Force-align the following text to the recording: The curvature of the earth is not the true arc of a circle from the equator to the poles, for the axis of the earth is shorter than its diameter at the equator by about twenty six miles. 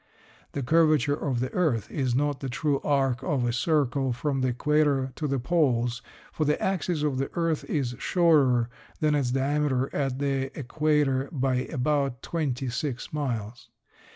The 0.53 0.63
curvature 0.63 1.13
of 1.13 1.41
the 1.41 1.53
earth 1.53 1.91
is 1.91 2.15
not 2.15 2.39
the 2.39 2.49
true 2.49 2.81
arc 2.83 3.21
of 3.21 3.45
a 3.45 3.53
circle 3.53 4.11
from 4.13 4.41
the 4.41 4.47
equator 4.47 5.11
to 5.17 5.27
the 5.27 5.37
poles, 5.37 6.01
for 6.31 6.43
the 6.43 6.59
axis 6.59 7.03
of 7.03 7.19
the 7.19 7.29
earth 7.35 7.63
is 7.65 7.93
shorter 7.99 8.67
than 8.99 9.13
its 9.13 9.29
diameter 9.29 9.95
at 9.95 10.17
the 10.17 10.49
equator 10.59 11.29
by 11.31 11.65
about 11.67 12.23
twenty 12.23 12.67
six 12.67 13.13
miles. 13.13 13.69